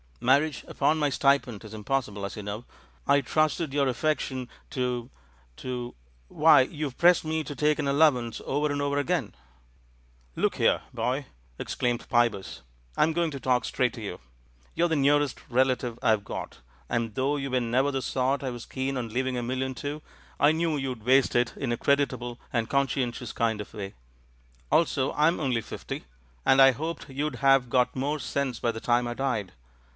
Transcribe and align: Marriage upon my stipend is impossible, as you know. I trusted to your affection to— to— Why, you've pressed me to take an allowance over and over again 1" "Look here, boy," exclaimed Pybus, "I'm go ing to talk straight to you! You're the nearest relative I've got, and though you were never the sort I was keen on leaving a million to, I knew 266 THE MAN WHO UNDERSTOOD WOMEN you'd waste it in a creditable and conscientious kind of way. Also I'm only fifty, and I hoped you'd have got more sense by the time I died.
Marriage 0.23 0.63
upon 0.67 0.97
my 0.99 1.09
stipend 1.09 1.63
is 1.63 1.73
impossible, 1.73 2.25
as 2.25 2.35
you 2.35 2.41
know. 2.43 2.63
I 3.07 3.21
trusted 3.21 3.71
to 3.71 3.77
your 3.77 3.87
affection 3.87 4.49
to— 4.71 5.09
to— 5.57 5.95
Why, 6.27 6.61
you've 6.61 6.97
pressed 6.97 7.25
me 7.25 7.43
to 7.43 7.55
take 7.55 7.77
an 7.79 7.87
allowance 7.87 8.39
over 8.45 8.71
and 8.71 8.81
over 8.81 8.97
again 8.97 9.33
1" 10.35 10.43
"Look 10.43 10.55
here, 10.57 10.81
boy," 10.93 11.25
exclaimed 11.59 12.07
Pybus, 12.09 12.61
"I'm 12.97 13.13
go 13.13 13.23
ing 13.23 13.31
to 13.31 13.39
talk 13.39 13.65
straight 13.65 13.93
to 13.93 14.01
you! 14.01 14.19
You're 14.75 14.87
the 14.87 14.95
nearest 14.95 15.39
relative 15.49 15.97
I've 16.03 16.23
got, 16.23 16.59
and 16.89 17.13
though 17.15 17.35
you 17.35 17.49
were 17.51 17.59
never 17.59 17.89
the 17.91 18.01
sort 18.03 18.43
I 18.43 18.49
was 18.51 18.65
keen 18.65 18.97
on 18.97 19.09
leaving 19.09 19.37
a 19.37 19.43
million 19.43 19.73
to, 19.75 20.01
I 20.39 20.51
knew 20.51 20.79
266 20.79 20.81
THE 20.81 20.81
MAN 20.81 20.81
WHO 20.81 20.83
UNDERSTOOD 20.83 20.99
WOMEN 20.99 20.99
you'd 20.99 21.05
waste 21.05 21.35
it 21.35 21.61
in 21.61 21.71
a 21.71 21.77
creditable 21.77 22.39
and 22.51 22.69
conscientious 22.69 23.33
kind 23.33 23.61
of 23.61 23.71
way. 23.73 23.93
Also 24.71 25.13
I'm 25.13 25.39
only 25.39 25.61
fifty, 25.61 26.05
and 26.45 26.59
I 26.61 26.71
hoped 26.71 27.09
you'd 27.09 27.35
have 27.37 27.69
got 27.69 27.95
more 27.95 28.19
sense 28.19 28.59
by 28.59 28.71
the 28.71 28.79
time 28.81 29.07
I 29.07 29.13
died. 29.15 29.53